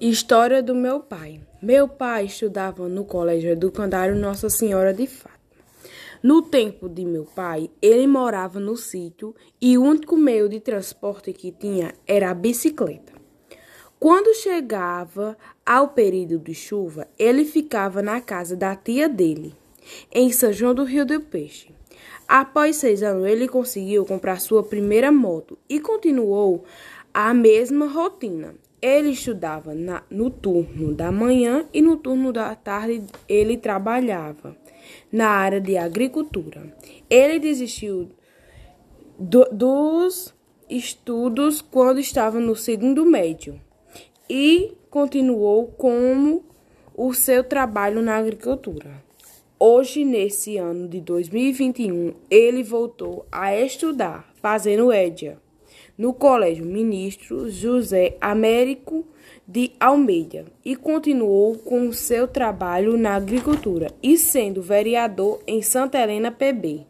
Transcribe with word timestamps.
História 0.00 0.62
do 0.62 0.76
meu 0.76 1.00
pai. 1.00 1.40
Meu 1.60 1.88
pai 1.88 2.26
estudava 2.26 2.88
no 2.88 3.04
Colégio 3.04 3.50
Educandário 3.50 4.14
Nossa 4.14 4.48
Senhora 4.48 4.94
de 4.94 5.08
Fátima. 5.08 5.34
No 6.22 6.40
tempo 6.40 6.88
de 6.88 7.04
meu 7.04 7.24
pai, 7.24 7.68
ele 7.82 8.06
morava 8.06 8.60
no 8.60 8.76
sítio 8.76 9.34
e 9.60 9.76
o 9.76 9.82
único 9.82 10.16
meio 10.16 10.48
de 10.48 10.60
transporte 10.60 11.32
que 11.32 11.50
tinha 11.50 11.94
era 12.06 12.30
a 12.30 12.34
bicicleta. 12.34 13.12
Quando 13.98 14.36
chegava 14.36 15.36
ao 15.66 15.88
período 15.88 16.38
de 16.38 16.54
chuva, 16.54 17.08
ele 17.18 17.44
ficava 17.44 18.00
na 18.00 18.20
casa 18.20 18.54
da 18.54 18.76
tia 18.76 19.08
dele, 19.08 19.52
em 20.12 20.30
São 20.30 20.52
João 20.52 20.76
do 20.76 20.84
Rio 20.84 21.04
do 21.04 21.20
Peixe. 21.20 21.74
Após 22.28 22.76
seis 22.76 23.02
anos, 23.02 23.26
ele 23.26 23.48
conseguiu 23.48 24.04
comprar 24.04 24.40
sua 24.40 24.62
primeira 24.62 25.10
moto 25.10 25.58
e 25.68 25.80
continuou 25.80 26.64
a 27.12 27.34
mesma 27.34 27.88
rotina. 27.88 28.54
Ele 28.80 29.10
estudava 29.10 29.74
na, 29.74 30.02
no 30.08 30.30
turno 30.30 30.94
da 30.94 31.10
manhã 31.10 31.66
e 31.74 31.82
no 31.82 31.96
turno 31.96 32.32
da 32.32 32.54
tarde 32.54 33.04
ele 33.28 33.56
trabalhava 33.56 34.56
na 35.10 35.28
área 35.28 35.60
de 35.60 35.76
agricultura. 35.76 36.72
Ele 37.10 37.40
desistiu 37.40 38.08
do, 39.18 39.44
dos 39.50 40.32
estudos 40.70 41.60
quando 41.60 41.98
estava 41.98 42.38
no 42.38 42.54
segundo 42.54 43.04
médio 43.04 43.60
e 44.30 44.76
continuou 44.90 45.66
com 45.66 46.42
o 46.94 47.12
seu 47.12 47.42
trabalho 47.42 48.00
na 48.00 48.16
agricultura. 48.16 49.02
Hoje, 49.58 50.04
nesse 50.04 50.56
ano 50.56 50.86
de 50.86 51.00
2021, 51.00 52.14
ele 52.30 52.62
voltou 52.62 53.26
a 53.32 53.56
estudar, 53.56 54.32
fazendo 54.40 54.92
EDIA 54.92 55.36
no 55.98 56.14
Colégio 56.14 56.64
Ministro 56.64 57.50
José 57.50 58.16
Américo 58.20 59.04
de 59.46 59.72
Almeida 59.80 60.44
e 60.64 60.76
continuou 60.76 61.58
com 61.58 61.92
seu 61.92 62.28
trabalho 62.28 62.96
na 62.96 63.16
agricultura 63.16 63.90
e 64.00 64.16
sendo 64.16 64.62
vereador 64.62 65.40
em 65.46 65.60
Santa 65.60 65.98
Helena 65.98 66.30
PB. 66.30 66.86